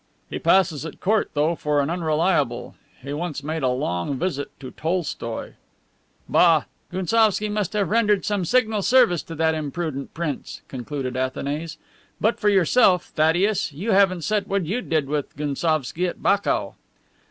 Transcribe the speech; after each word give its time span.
"He 0.31 0.39
passes 0.39 0.83
at 0.83 0.99
court, 0.99 1.29
though, 1.35 1.53
for 1.53 1.79
an 1.79 1.91
unreliable. 1.91 2.73
He 3.03 3.13
once 3.13 3.43
made 3.43 3.61
a 3.61 3.67
long 3.67 4.17
visit 4.17 4.49
to 4.59 4.71
Tolstoi." 4.71 5.53
"Bah! 6.27 6.63
Gounsovski 6.91 7.49
must 7.49 7.73
have 7.73 7.91
rendered 7.91 8.25
some 8.25 8.43
signal 8.43 8.81
service 8.81 9.21
to 9.21 9.35
that 9.35 9.53
imprudent 9.53 10.15
prince," 10.15 10.61
concluded 10.67 11.15
Athanase. 11.15 11.77
"But 12.19 12.39
for 12.39 12.49
yourself, 12.49 13.09
Thaddeus, 13.13 13.73
you 13.73 13.91
haven't 13.91 14.23
said 14.23 14.47
what 14.47 14.65
you 14.65 14.81
did 14.81 15.05
with 15.07 15.35
Gounsovski 15.37 16.07
at 16.07 16.23
Bakou." 16.23 16.73